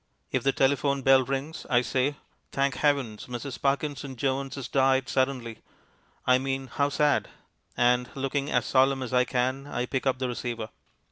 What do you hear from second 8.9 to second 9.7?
as I can,